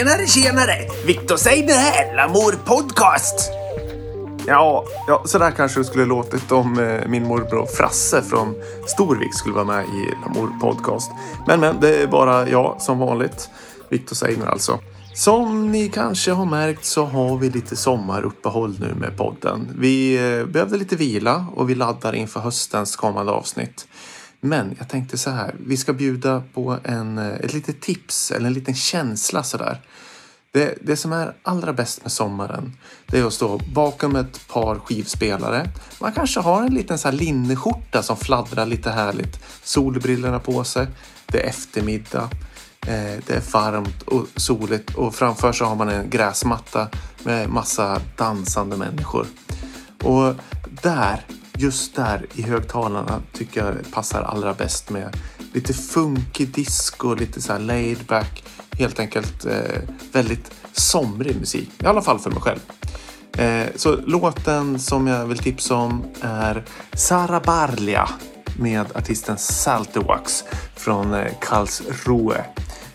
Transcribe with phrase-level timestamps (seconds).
[0.00, 0.74] Tjenare, tjenare!
[1.06, 3.50] Viktor Seidner här, Lamour Podcast!
[4.46, 8.54] Ja, ja, så där kanske det skulle låtit om eh, min morbror Frasse från
[8.86, 11.10] Storvik skulle vara med i Lamour Podcast.
[11.46, 13.50] Men, men, det är bara jag som vanligt.
[13.88, 14.78] Viktor Seidner alltså.
[15.14, 19.68] Som ni kanske har märkt så har vi lite sommaruppehåll nu med podden.
[19.78, 23.86] Vi eh, behövde lite vila och vi laddar inför höstens kommande avsnitt.
[24.40, 28.46] Men jag tänkte så här, vi ska bjuda på en, eh, ett litet tips eller
[28.46, 29.80] en liten känsla sådär.
[30.52, 32.76] Det, det som är allra bäst med sommaren,
[33.06, 35.70] det är att stå bakom ett par skivspelare.
[36.00, 39.38] Man kanske har en liten så här linneskjorta som fladdrar lite härligt.
[39.62, 40.86] Solbrillorna på sig.
[41.26, 42.30] Det är eftermiddag.
[42.86, 46.88] Eh, det är varmt och soligt och framför så har man en gräsmatta
[47.22, 49.26] med massa dansande människor.
[50.02, 50.34] Och
[50.82, 51.24] där,
[51.60, 55.16] just där i högtalarna tycker jag passar allra bäst med
[55.52, 58.44] lite funky disco, lite så här laid back.
[58.78, 62.60] Helt enkelt eh, väldigt somrig musik, i alla fall för mig själv.
[63.38, 68.08] Eh, så låten som jag vill tipsa om är Sara Barlia
[68.58, 70.44] med artisten Salterwax
[70.76, 72.44] från eh, Karlsruhe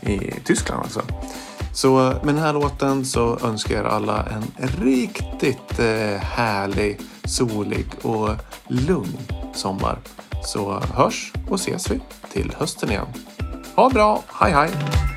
[0.00, 1.02] i Tyskland alltså.
[1.72, 7.00] Så eh, med den här låten så önskar jag er alla en riktigt eh, härlig,
[7.24, 8.30] solig och
[8.68, 9.18] lugn
[9.54, 9.98] sommar.
[10.44, 12.00] Så hörs och ses vi
[12.32, 13.06] till hösten igen.
[13.76, 15.07] Ha det bra, hej hej!